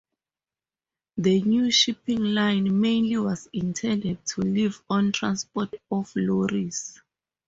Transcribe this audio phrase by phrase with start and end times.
[1.17, 6.99] The new shipping line mainly was intended to live on transport of lorries.